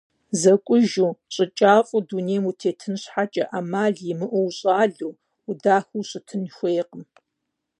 [0.41, 5.13] ЗэкӀужу, щӀыкӀафӀэу дунейм утетын щхьэкӀэ Ӏэмал имыӀэу ущӀалэу,
[5.49, 7.03] удахэу ущытын хуейкъым.